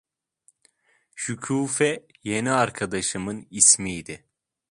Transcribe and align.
Şükufe 1.15 2.05
yeni 2.23 2.51
arkadaşımın 2.51 3.47
ismiydi. 3.51 4.25